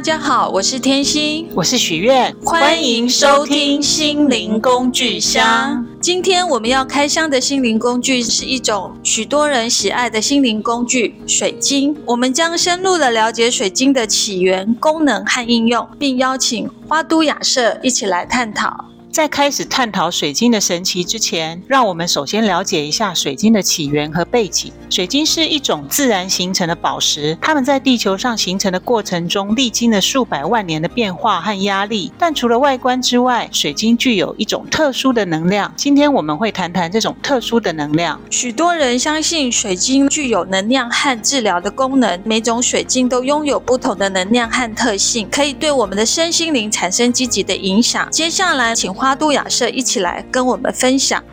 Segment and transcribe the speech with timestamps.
[0.00, 5.86] 大家好，我是天心，我是许愿，欢迎收听心灵工具箱。
[6.00, 11.94] 今天我们要开箱的心灵工具是一种许多人喜爱的心灵工具——水晶。
[12.06, 18.86] 我们将深入的了解水晶的起源、功能和应用，并邀请花都雅舍一起来探讨。
[19.12, 24.72] 在开始探讨水晶的神奇之前，让我们首先了解一下水晶的起源和背景。
[24.88, 32.12] 水晶是一种自然形成的宝石，它们在地球上形成的过程中，历经了数百万年的变化和压力。
[32.16, 35.72] 但除了外观之外，水晶具有一种特殊的能量。
[35.76, 38.20] 今天我们会谈谈这种特殊的能量。
[38.30, 48.08] 许多人相信水晶具有能量和治疗的功能，每种水晶都拥有不同的能量和特性，可以对我们的身心灵产生积极的影响。
[48.12, 48.99] 接下来，请。
[49.00, 51.24] 花都雅舍一起来跟我们分享。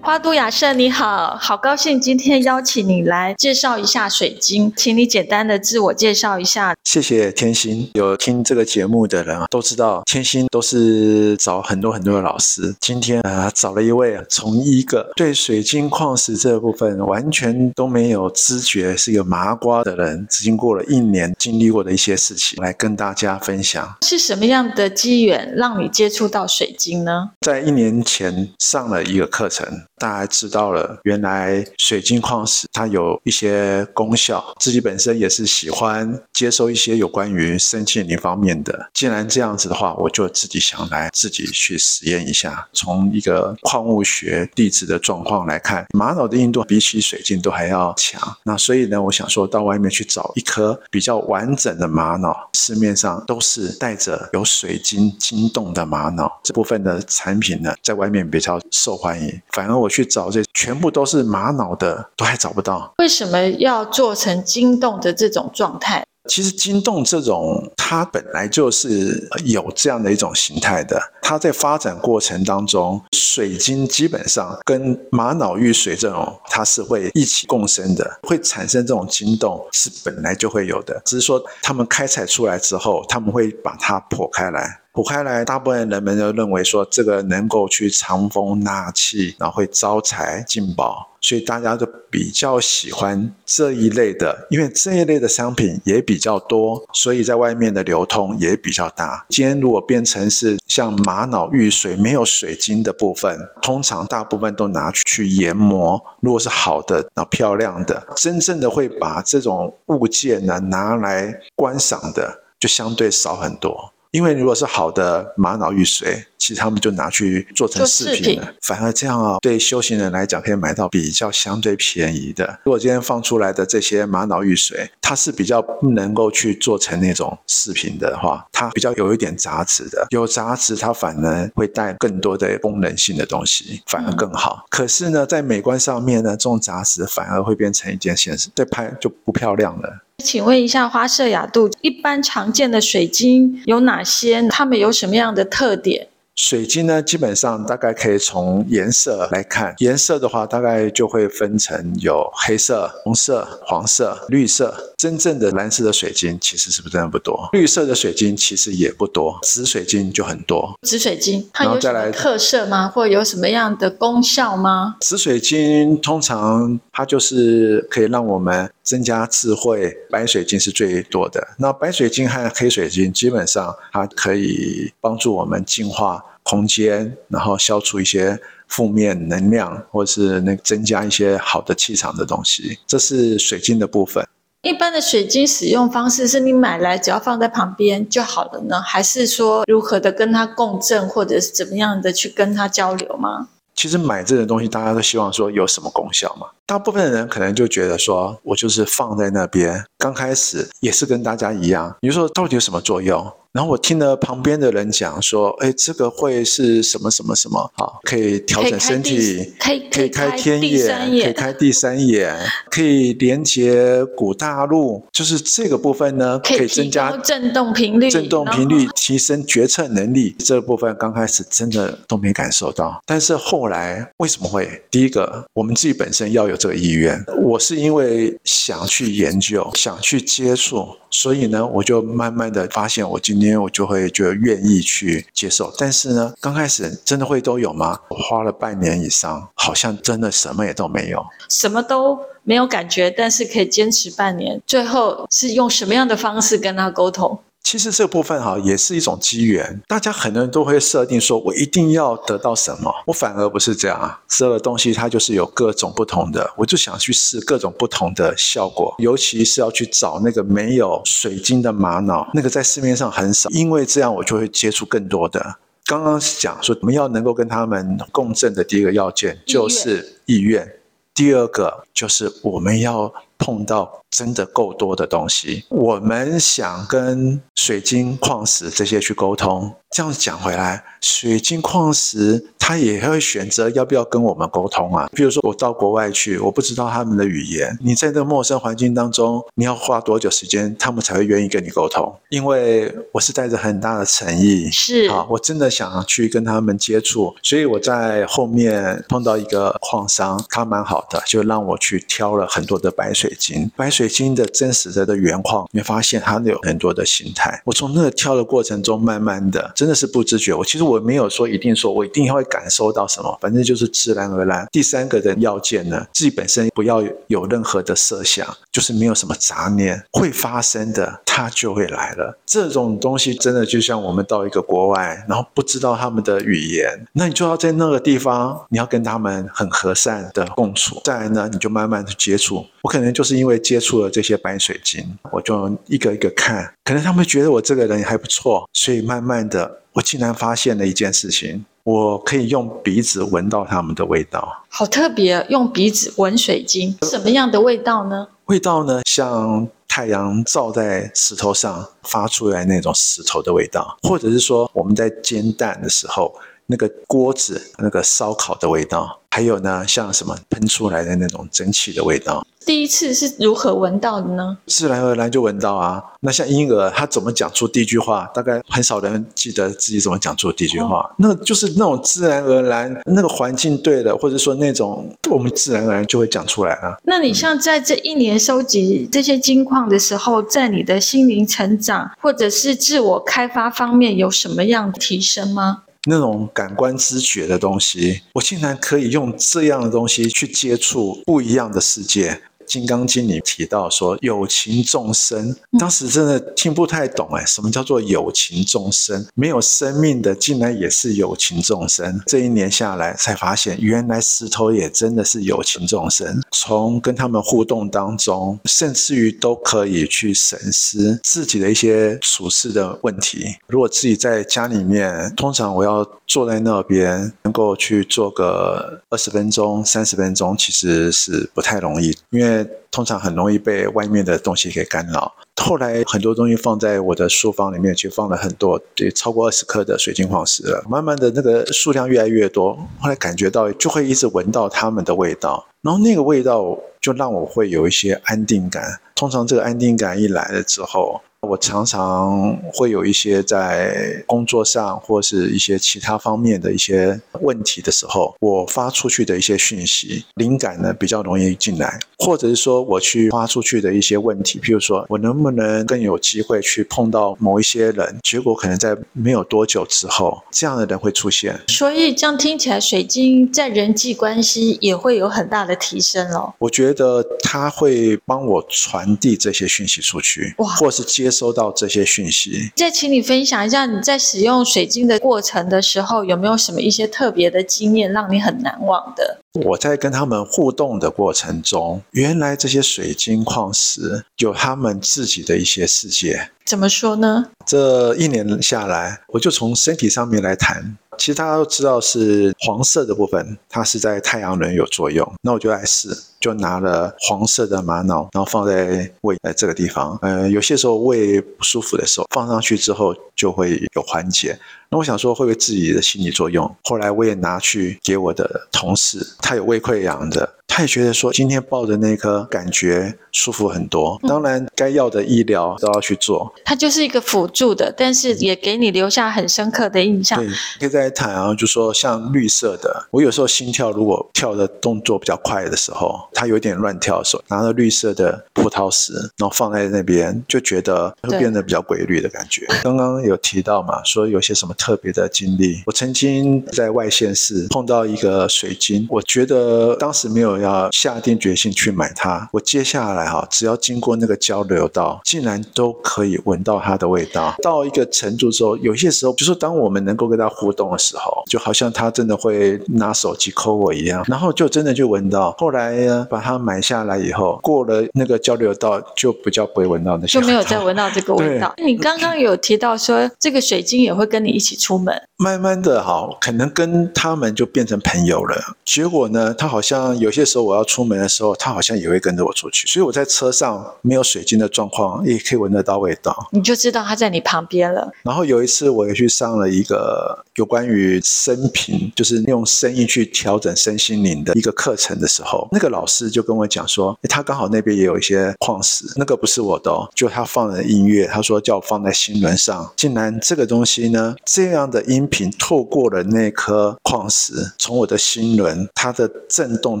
[0.06, 6.76] 花都雅舍，你好，好高兴今天邀请你来介绍一下水晶，请你简单的自我介绍一下。
[6.84, 12.72] 谢谢天心，有听这个节目的人啊都知道，天心都是找很多很多的老师。
[12.80, 23.96] 今天啊，找了一位从一个对水晶矿石这部分完全都没有知觉，是一个麻瓜的人，经过了一年经历过的一些事情，来跟大家分享。
[24.02, 27.30] 是什么样的机缘让你接触到水晶呢？
[27.40, 29.66] 在一年前上了一个课程。
[29.98, 38.90] 大家知道了，原来水晶矿石它有一些功效，自己本身也是喜欢接收一些有关于身心灵方面的。
[38.92, 42.68] 既然这样子的话，我就自己想来自己去实验一下。
[42.74, 48.20] 从一个矿物学地质的状况来看，玛瑙的硬度比起水晶都还要强。
[48.42, 59.85] 那所以呢，我想说到外面去找一颗比较完整的玛瑙，市面上都是带着有水晶晶洞的玛瑙，这部分的产品呢，在外面比较受欢迎，反而我。
[59.86, 62.92] 我去找这全部都是玛瑙的，都还找不到。
[62.98, 66.04] 为什么要做成晶洞的这种状态？
[66.28, 71.00] 其实晶洞这种，它本来就是有这样的一种形态的。
[71.22, 81.00] 它在发展过程当中，水晶基本上跟玛瑙玉髓这种，它是会一起共生的，会产生这种晶洞是本来就会有的。
[81.04, 84.80] 只是说他们开采出来之后，他们会把它破开来。
[84.96, 99.26] 剖开来，大部分人们都认为说这个能够去藏风纳气，然后会招财进宝，所以大家都比较喜欢这一类的，因为这一类的商品也比较多，所以在外面的流通也比较大。
[99.28, 106.02] 今天如果变成是像玛瑙玉髓没有水晶的部分，通常大部分都拿去研磨。
[106.20, 113.92] 如果是好的、那漂亮的，真正的会把这种物件呢拿来观赏的，就相对少很多。
[114.10, 118.54] 因为如果是好的玛瑙玉髓，其实他们就拿去做成饰品了。
[118.62, 122.58] 反而这样啊，对修行人来讲，可以买到比较相对便宜的。
[122.64, 130.06] 如果今天放出来的这些玛瑙玉髓，它是比较不能够去做成那种饰品的话，它比较有一点杂质的。
[130.10, 134.64] 有杂质，它反而会带更多的功能性的东西，反而更好。
[134.64, 140.02] 嗯、可是呢，在美观上面呢，这种杂质反而会变成一件现实，对拍就不漂亮了。
[140.24, 144.42] 请问一下，花色雅度一般常见的水晶有哪些？
[144.48, 146.08] 它们有什么样的特点？
[146.34, 149.74] 水晶呢，基本上大概可以从颜色来看。
[149.78, 154.94] 颜色的话，大概就会分成有黑色、红色、黄色、绿色。
[154.98, 157.48] 真正的蓝色的水晶其实是不是真的不多？
[157.52, 160.78] 绿色的水晶其实也不多，紫水晶就很多。
[160.82, 162.88] 紫水晶它有什么特色吗？
[162.88, 164.96] 或有什么样的功效吗？
[165.00, 169.94] 紫水晶通常它就是可以让我们增加智慧。
[170.08, 171.46] 白水晶是最多的。
[171.58, 176.24] 那白水晶和黑水晶基本上它可以帮助我们净化。
[176.48, 178.38] 空间，然后消除一些
[178.68, 184.24] 负面能量，或是那增加一些好的气场的东西，这是水晶的部分。
[184.62, 188.80] 一般的水晶使用方式是你买来只要放在旁边就好了呢？
[188.80, 193.48] 还是说如何的跟它共振，或者是怎么样的去跟它交流吗？
[193.76, 196.48] 其实买这个东西，大家都希望说有什么功效嘛？
[196.64, 201.94] 大部分的人可能就觉得说，我就是放在那边，刚开始也是跟大家一样。
[202.00, 203.30] 你说到底有什么作用？
[203.56, 207.88] 然后我听了旁边的人讲说，哎，这个会是什么什么什么啊？
[208.02, 212.36] 可以调整身体，可以可以开天眼，可以开第三眼，
[212.70, 220.36] 可以连接古大陆，就是这个部分呢，可以增加振动频率，振动频率提升决策能力。
[220.38, 224.68] 这部分刚开始真的都没感受到，但是后来为什么会？
[224.90, 227.24] 第一个，我们自己本身要有这个意愿。
[227.42, 230.88] 我是因为想去研究，想去接触。
[231.08, 235.72] 所以呢，我就慢慢的发现，我今天因为我就会就愿意去接受。
[235.78, 237.98] 但是呢，刚开始真的会都有吗？
[238.08, 244.60] 我花了半年以上，好像真的什么也都没有，什么都没有感觉，但是可以坚持半年。
[244.66, 247.38] 最后是用什么样的方式跟他沟通？
[247.66, 249.82] 其实这部分哈也是一种机缘。
[249.88, 254.22] 大家很多人都会设定说，我一定要得到什么，我反而不是这样啊。
[254.28, 265.56] 所有的东西它就是有各种不同的，我就想去试各种不同的效果，尤其是要去找那个没有水晶的玛瑙，那个在市面上很少，因为这样我就会接触更多的。
[265.86, 270.72] 刚刚讲说，我们要能够跟他们共振的第一个要件就是意愿，
[271.12, 274.02] 第二个就是我们要碰到。
[274.08, 279.70] 真的够多的东西，我们想跟水晶矿石这些去沟通。
[279.90, 285.08] 这样讲回来，水晶矿石它也会选择要不要跟我们沟通啊。
[285.12, 292.14] 比如说，我到国外去，我不知道他们的语言，你在那个陌生环境当中，你要花多久时间，他们才会愿意跟你沟通？
[292.30, 304.06] 因为我是带着很大的诚意，是啊，我真的想去跟他们接触，所以我在后面碰到一个矿商，他蛮好的，就让我去挑了很多的白水晶，白水。
[304.06, 307.60] 水晶的真实的的原矿，你会发现它有很多的形态。
[307.64, 310.52] 我从那个挑的过程中，慢慢的，真的是不知觉。
[310.54, 314.66] 我其实我没有说一定说我一定会感受到什么，反正就是自然而然。
[314.72, 322.38] 第三个的要件呢，自己本身不要有任何的设想，就是没有什么杂念，会发生的，它就会来了。
[322.44, 331.00] 这种东西真的就像我们到一个国外，然后不知道他们的语言，那你就要在那个地方，你要跟他们很和善的共处。
[331.04, 332.66] 再来呢，你就慢慢的接触。
[332.82, 333.96] 我可能就是因为接触。
[333.96, 348.28] 了这些白水晶，我就一个一个看，可能他们觉得我这个人还不错，所以慢慢的，我竟然发现了一件事情，我可以用鼻子闻到他们的味道，好特别，用鼻子闻水晶，什么样的味道呢？
[348.46, 356.32] 味道呢，像太阳照在石头上发出来那种石头的味道，或者是说我们在煎蛋的时候，
[356.66, 359.20] 那个锅子那个烧烤的味道。
[359.28, 364.56] 还有呢，像什么喷出来的那种蒸汽的味道，第一次是如何闻到的呢？
[364.66, 366.02] 自然而然就闻到啊。
[366.20, 368.24] 那像婴儿，他怎么讲出第一句话？
[368.32, 371.00] 大概很少人记得自己怎么讲出第一句话。
[371.00, 376.96] 哦、那就是那种自然而然，那个环境对了，或者说那种我们自然而然就会讲出来啊。
[377.02, 385.82] 那你像在这一年收集这些金矿的时候，在你的心灵成长或者是自我开发方面有什么样的提升吗？
[386.06, 392.30] 那种感官知觉的东西，我竟然可以用这样的东西去接触不一样的世界。
[392.66, 399.24] 《金刚经》里提到说有情众生，当时真的听不太懂哎，什么叫做有情众生？
[399.34, 402.20] 没有生命的竟然也是有情众生。
[402.26, 406.40] 这一年下来才发现，原来石头也真的是有情众生。
[406.50, 413.46] 从跟他们互动当中，甚至于都可以去审视自己的一些处事的问题。
[413.68, 422.55] 如果自己在家里面，通常我要坐在那边，能够去做个二十分钟、三十分钟，其实是不太容易，因为。
[422.90, 425.34] 通常很容易被外面的东西给干扰。
[425.56, 430.62] 后来很多东西放在我的书房里面，去放了很多，对，超过二十克的水晶矿石。
[430.88, 439.00] 慢慢的那个数量越来越多，后来感觉到就会一直闻到他们的味道，然后那个味道就让我会有一些安定感。
[439.14, 461.60] 通常这个安定感一来了之后，我常常会有一些在工作上或是一些其他方面的一些问题的时候，我发出去的一些讯息灵感呢，比较容易进来，或者是说我去发出去的一些问题，譬如说我能不能更有机会去碰到某一些人，结果可能在没有多久之后，这样的人会出现。
[461.68, 466.52] 所以这样听起来，水晶在人际关系也会有很大的提升哦。
[466.58, 471.25] 我觉得他会帮我传递这些讯息出去，哇，或是接。
[471.30, 479.38] 收到这些讯息，再请你分享一下你在使用水晶的过程的时候，有没有什么一些特别的经验让你很难忘的？
[479.64, 486.50] 我在跟他们互动的过程中，原来这些水晶矿石有他们自己的一些世界。
[486.66, 487.46] 怎么说呢？
[487.64, 490.96] 这一年下来，我就从身体上面来谈。
[491.16, 495.26] 其实大家都知道是黄色的部分，它是在太阳轮有作用。
[495.40, 500.18] 那我就来试，就拿了黄色的玛瑙，然后放在胃呃这个地方。
[500.22, 504.58] 呃，有些时候胃不舒服的时候，放上去之后就会有缓解。
[504.88, 506.72] 那我想说会不会自己的心理作用？
[506.84, 510.54] 后来我也拿去给我的同事，他有胃溃疡的。
[510.68, 514.18] 他也觉得说，今天抱着那颗感觉舒服很多。
[514.28, 516.52] 当然，该要的医疗都要去做。
[516.64, 520.38] 它就是一个辅助的，但是也给你留下很深刻的印象。
[520.38, 532.66] 对，可以再谈啊，就说像绿色的，我有时候心跳如果跳的动作比较快的时候，它有点乱跳的时候，拿了绿色的葡萄石，然后放在那边，就觉得会变得比较规律的感觉。
[532.82, 535.82] 刚刚有提到嘛，说有些什么特别的经历。
[535.86, 542.48] 我曾经在外县市碰到一个水晶，我觉得当时没有要下定决心去买它。
[542.52, 547.54] 我接下来哈，只要经过那个交流道，竟然都可以闻到它的味道。
[547.62, 555.54] 到一个程度之后，有些时候，就是当我们能够跟它互动的时候，就好像它真的会拿手机抠我一样，然后就真的就闻到。
[555.58, 561.74] 后来呢，把它买下来以后，过了那个交流道，就比较不会闻到那些，就没有再闻到这个味道。
[561.78, 568.56] 你刚刚有提到说，这个水晶也会跟你一起出门，慢慢的哈，可能跟他们就变成朋友了。
[568.84, 572.86] 结果呢，他好像有些时候我要出门的时候，他好像也会跟着我出去。
[572.86, 578.10] 所以我在车上没有水晶的状况，也可以闻得到味道，你就知道他在你旁边了。
[578.22, 592.90] 然后有一次我也去上了一个有关于生平，就是用声音去调整身心灵的一个课程的时候，那个老师就跟我讲说，他刚好那边也有一些矿石，那个不是我的哦，就他放的音乐，他说叫我放在心轮上。
[592.96, 600.00] 竟然这个东西呢，这样的音频透过了那颗矿石，从我的心轮，它的震动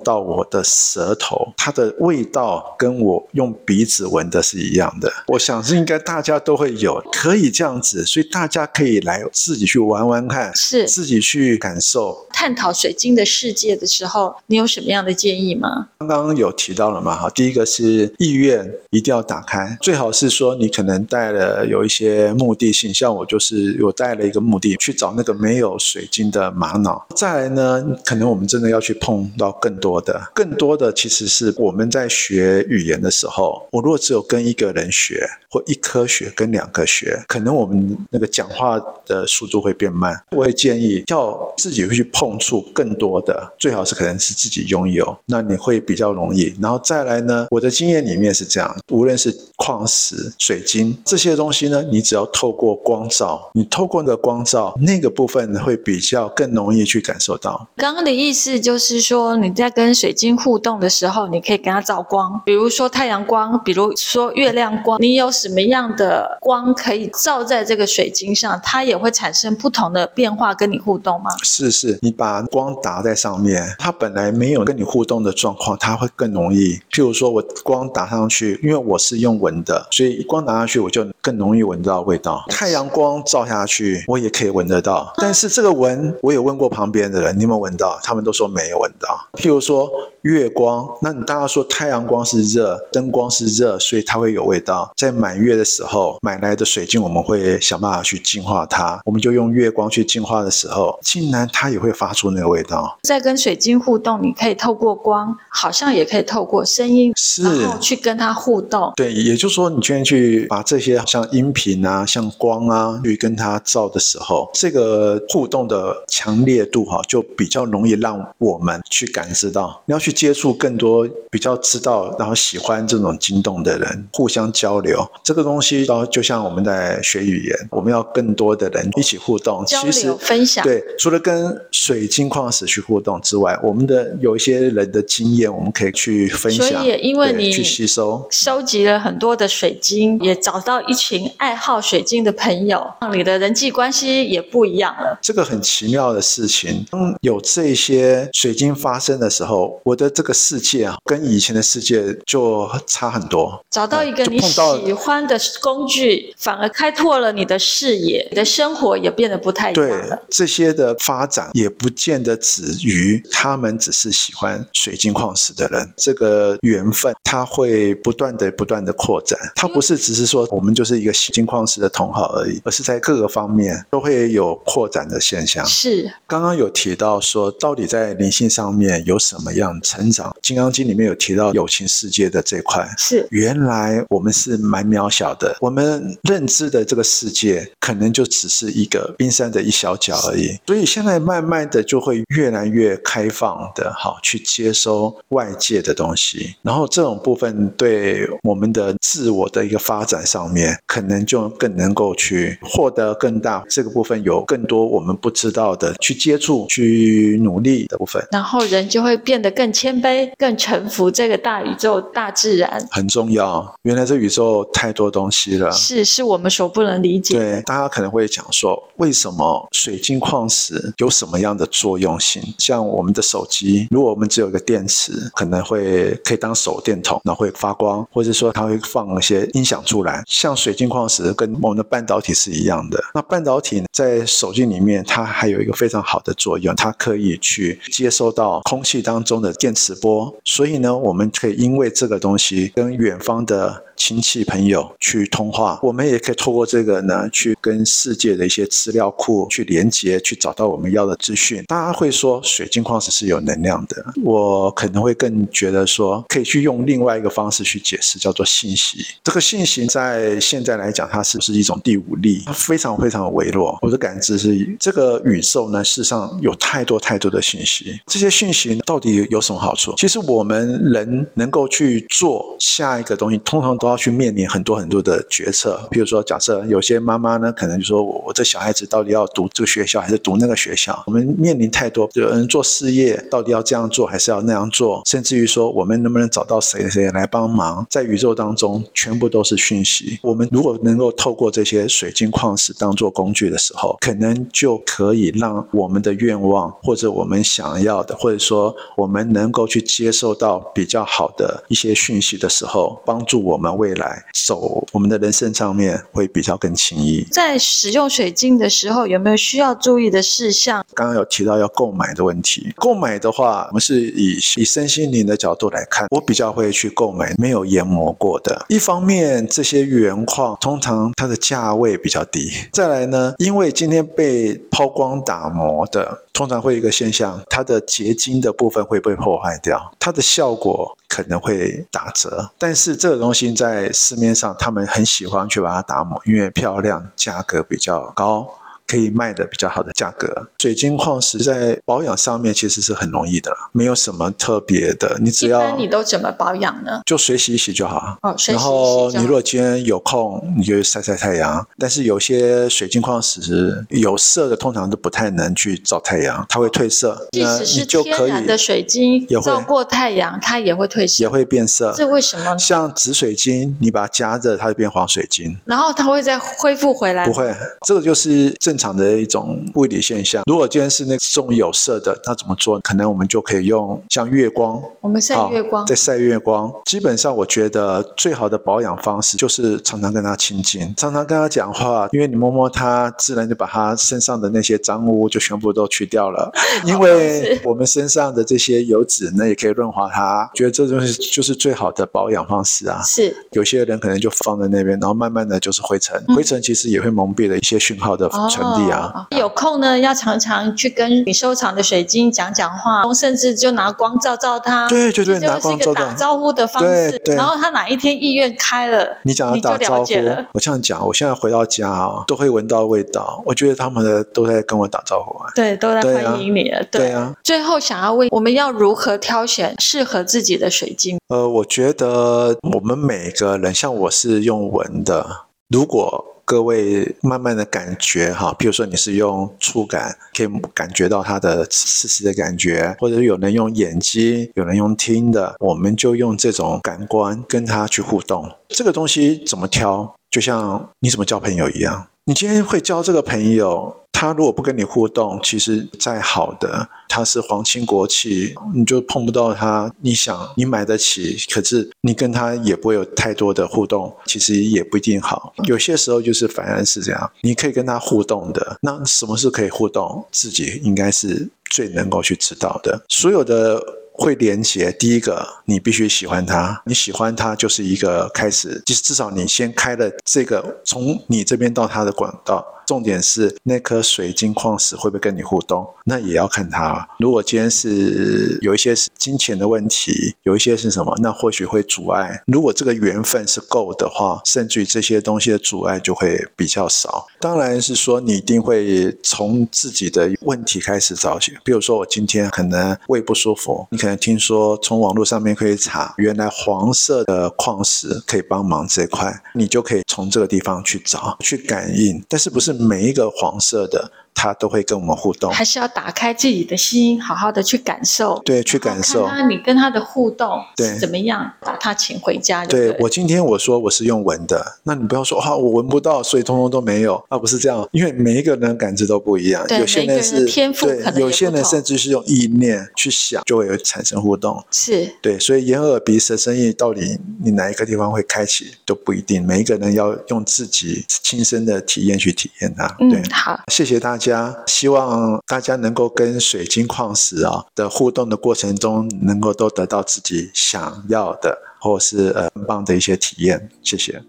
[0.00, 5.12] 到我的舌头，它的味道跟我用鼻子闻的是一样的。
[5.28, 12.23] 我想是应该大家都会有，可以这样子，所以大家可以来自己去玩玩看，是自己去感受。
[12.34, 15.88] 探讨水晶的世界的时候，你有什么样的建议吗？
[16.00, 27.06] 刚刚有提到了嘛，哈，第一个是意愿一定要打开，最好是说你可能带了有一些目的性，像我就是我带了一个目的去找那个没有水晶的玛瑙。
[27.14, 40.20] 再来呢，可能我们真的要去碰到更多的，更多的其实是我们在学语言的时候，我如果只有跟一个人学，或一科学跟两个学，可能我们那个讲话的速度会变慢。
[40.32, 46.54] 我会建议要自己会去碰碰触更多的，最好是可能是自己拥有，那你会比较容易。
[46.58, 57.68] 然后再来呢，我的经验里面是这样，无论是矿石、水晶这些东西呢，你只要透过光照，你透过那个光照，那个部分会比较更容易去感受到。
[57.76, 71.30] 刚刚的意思就是说，你在跟水晶互动的时候，你可以跟它照光，比如说太阳光，比如说月亮光，你有什么样的光可以照在这个水晶上，它也会产生不同的变化，跟你互动吗？
[71.42, 76.78] 是是，你把光打在上面，它本来没有跟你互动的状况，它会更容易。
[76.90, 82.44] 譬如说我光打上去，因为我是用闻的，所以光打上去我就更容易闻到味道。
[82.48, 85.12] 太阳光照下去，我也可以闻得到。
[85.16, 87.98] 但是这个闻，我有问过旁边的人，你有没有闻到？
[88.02, 89.28] 他们都说没有闻到。
[89.34, 89.90] 譬如说。
[90.24, 94.90] 月光，那你大家说太阳光是热，灯光是热，所以它会有味道。
[94.96, 98.98] 在满月的时候买来的水晶，我们会想办法去净化它。
[99.04, 102.98] 我们就用月光去净化的时候，竟然它也会发出那个味道。
[103.02, 107.42] 在跟水晶互动，你可以透过光，好像也可以透过声音，是，
[107.80, 108.92] 去跟它互动。
[108.96, 119.82] 对，也就是说，你今天去把这些像音频啊、像光啊，去跟它照的时候，这个互动的强烈度哈，就比较容易让我们去感知到。
[119.84, 120.14] 你要去。
[120.14, 130.64] 接触更多比较知道，然后喜欢这种惊动的人，互相交流这个东西，然后就像我们在学语言，我们要更多的人一起互动，交流其实分享。
[130.64, 136.66] 对，除了跟水晶矿石去互动之外，我们的有一些人的经验，我们可以去分享。
[136.68, 145.18] 所以，因为你去吸收，收集了很多的水晶，也找到一群爱好水晶的朋友，让你的人际关系也不一样了。
[145.20, 150.10] 这个很奇妙的事情，当有这些水晶发生的时候，我的。
[150.14, 153.60] 这个世界啊，跟以前的世界就差很多。
[153.68, 160.14] 找到一个你喜欢的工具，反而开拓了你的视野，你的生活也变得不太一样了。
[160.14, 165.92] 对，这些的发展也不见得止于他们只是喜欢水晶矿石的人。
[165.96, 169.38] 这个缘分，它会不断的、不断的扩展。
[169.54, 175.64] 它不是只是说我们就是一个水晶矿石的同好而已，而是在各个方面都会有扩展的现象。
[175.66, 180.30] 是，刚刚有提到说，到底在灵性上面有什么样成长？
[180.42, 190.58] 《金刚经》里面有提到友情世界的这块，是原来我们是蛮渺小的，我们认知的这个世界可能就只是一个冰山的一小角而已。
[190.66, 203.64] 所以现在慢慢的就会越来越开放的，好去接收外界的东西，然后这种部分对我们的自我的一个发展上面，可能就更能够去获得更大。
[203.68, 213.74] 这个部分有更多我们不知道的去接触、去努力的部分，然后人就会变得更谦卑、更臣服这个大宇宙、大自然，很重要。
[213.82, 217.36] 原来这宇宙太多东西了，是是我们所不能理解。
[217.36, 222.42] 对，大家可能会讲说，为什么水晶矿石有什么样的作用性？
[222.58, 230.22] 像我们的手机，如果我们只有一个电池，可能会可以当手电筒，那会发光，或者说它会放一些音响出来。
[230.26, 233.02] 像水晶矿石跟我们的半导体是一样的。
[233.14, 243.84] 那半导体在手机里面，它还有一个非常好的作用，它可以去接收到空气当中的电磁波，所以呢，我们可以因为这个东西跟远方的。
[244.04, 251.64] 亲戚朋友去通话，我们也可以透过这个呢，去跟世界的一些资料库去连接，去找到我们要的资讯。
[251.66, 258.98] 大家会说水晶矿石是有能量的，我可能会更觉得说，可以去用另外一个方式去解释，叫做信息。
[259.22, 262.42] 这个信息在现在来讲，它是不是一种第五力？
[262.44, 263.78] 它非常非常微弱。
[263.80, 267.98] 我的感知是，这个宇宙呢，事实上有太多太多的信息。
[268.06, 269.94] 这些信息到底有什么好处？
[269.96, 273.74] 其实我们人能够去做下一个东西，通常。
[273.84, 281.00] 都要要去面临很多很多的决策，比如说，假设有些妈妈呢，可能就说我我这小孩子到底要读这个学校还是读那个学校？
[281.06, 285.00] 我们面临太多，有人做事业到底要这样做还是要那样做？
[285.06, 287.86] 甚至于说，我们能不能找到谁谁来帮忙？
[287.88, 290.18] 在宇宙当中，全部都是讯息。
[290.22, 303.64] 我们如果能够透过这些水晶矿石当做工具的时候，可能就可以让我们的愿望，或者我们想要的，或者说我们能够去接受到比较好的一些讯息的时候，帮助我们。
[303.84, 307.22] 未来走我们的人生上面会比较更轻易。
[307.30, 310.82] 在使用水晶的时候，有没有需要注意的事项？
[310.94, 312.72] 刚刚有提到要购买的问题。
[312.76, 318.64] 购买的话，我们是以以身心灵的角度来看，我比较会去购买没有研磨过的。
[318.70, 322.50] 一方面，这些原矿通常它的价位比较低。
[322.72, 330.94] 再来呢，因为今天被抛光打磨的，通常会有一个现象，它的结晶的部分会被破坏掉，它的效果。
[331.06, 338.52] 可能会打折，但是这个东西在市面上，他们很喜欢去把它打磨，因为漂亮，价格比较高。
[338.86, 345.18] 可以卖的比较好的价格，水晶矿石在保养上面其实是很容易的，没有什么特别的。
[345.20, 347.00] 你只要你都怎么保养呢？
[347.06, 348.18] 就水洗一洗就好。
[348.22, 348.64] 哦，水洗洗。
[348.64, 351.66] 然后你如果今天有空，你就晒晒太阳。
[351.78, 357.26] 但是有些水晶矿石有色的，通常都不太能去照太阳，它会褪色。
[357.32, 361.92] 即使是天然的水晶，照过太阳它也会褪色，也会变色。
[361.96, 362.58] 这为什么呢？
[362.58, 365.56] 像紫水晶，你把它加热，它就变黄水晶。
[365.64, 367.24] 然后它会再恢复回来？
[367.24, 367.50] 不会，
[367.86, 368.73] 这个就是正。
[368.74, 370.42] 正常的一种物理现象。
[370.50, 372.80] 如果今天是那种有色的，那怎么做？
[372.80, 376.72] 可能我们就可以用像月光，我们晒月光，在晒月光。
[376.84, 386.50] 基本上，我觉得最好的保养方式就是常常跟他亲近，常常跟他讲话，因为你摸摸他，自然就把他身上的那些脏污就全部都去掉了。
[386.84, 390.50] 因为我们身上的这些油脂呢，也可以润滑它。
[390.54, 393.00] 觉得这东西就是最好的保养方式啊。
[393.02, 398.28] 是，有些人可能就放在那边，然后慢慢的就是灰尘，灰尘其实也会蒙蔽了一些讯号的
[398.72, 399.00] 传。
[399.00, 404.88] 哦，有空呢，要常常去跟你收藏的水晶讲讲话，甚至就拿光照照它。
[404.88, 405.94] 对对对，拿光照照。
[405.94, 407.10] 打招呼的方式。
[407.10, 407.36] 对对。
[407.36, 413.42] 然后他哪一天意愿开了，你讲要打招呼，我这样讲，我现在回到家啊，都会闻到味道。
[413.44, 415.50] 我觉得他们的都在跟我打招呼啊。
[415.54, 416.82] 对，都在欢迎你了。
[416.90, 417.34] 对，对啊。
[417.42, 421.18] 最后想要问，我们要如何挑选适合自己的水晶？
[421.28, 426.33] 呃，我觉得我们每个人，像我是用闻的，如果。
[426.44, 438.50] 各位慢慢的感觉哈，比如说你是用触感，可以感觉到它的刺刺的感觉，或者有人用眼睛，有人用听的，我们就用这种感官跟他去互动。
[438.68, 440.14] 这个东西怎么挑？
[440.30, 444.03] 就像你怎么交朋友一样，你今天会交这个朋友。
[444.24, 449.92] 他如果不跟你互动，其实再好的，他是皇亲国戚，你就碰不到他。
[450.00, 455.52] 你想你买得起，可是你跟他也不会有太多的互动，其实也不一定好。
[455.64, 458.78] 有些时候就是反而是这样，你可以跟他互动的。
[458.80, 460.26] 那什么是可以互动？
[460.32, 463.04] 自己应该是最能够去知道的。
[463.08, 463.78] 所有的
[464.12, 472.64] 会连接，第一个你必须喜欢他，你喜欢他就是一个开始，就是至少你先开了这个从你这边到他的管道。
[472.86, 475.86] 重点是那颗水晶矿石会不会跟你互动？
[476.04, 477.08] 那也要看它。
[477.18, 482.42] 如果今天是有一些是金钱的问题，有一些是什么，那或许会阻碍。
[482.46, 487.26] 如果这个缘分是够的话，甚至于这些东西的阻碍就会比较少。
[487.40, 491.52] 当然是说你一定会从自己的问题开始找起。
[491.64, 502.72] 比如说我今天可能胃不舒服，你可能听说从网络上面可以查，原来黄色的矿石可以帮忙这块，你就可以从这个地方去找去感应，但是不是？
[502.72, 505.50] 每一个黄色的他都会跟我们互动。
[505.52, 508.40] 还是要打开自己的心，好好的去感受。
[508.44, 509.26] 对，去感受。
[509.26, 512.88] 看他你跟他的互动是怎么样，把他请回家对。
[512.90, 519.64] 对，我今天我说我是用闻的，那你不要说啊，我闻不到，所以通通都没有啊，不是这样，因为每一个人感知都不一样。
[519.66, 524.62] 对，有些人是人天赋可能，有些人甚至是用意念去想，就会有产生互动。
[524.70, 532.86] 是对，所以眼耳鼻舌身意到底你哪一个地方会开启都不一定，每一个人要用自己亲身的体验去体验它。
[532.98, 543.68] 对，嗯，好，谢谢大家，家希望大家能够跟水晶矿石啊的互动的过程中，能够都得到自己想要的，或是呃很棒的一些体验。
[543.82, 544.22] 谢谢。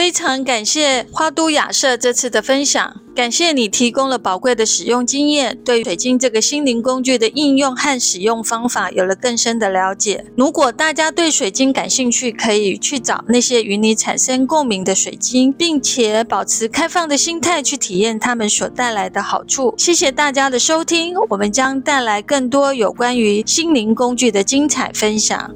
[0.00, 10.24] 非常感谢花都雅舍这次的分享，感谢你提供了宝贵的使用经验，对水晶这个心灵工具的应用和使用方法有了更深的了解。
[10.34, 19.74] 如果大家对水晶感兴趣，可以去找那些与你产生共鸣的水晶，并且保持开放的心态去体验它们所带来的好处。
[19.76, 25.54] 谢谢大家的收听，我们将带来更多有关于心灵工具的精彩分享。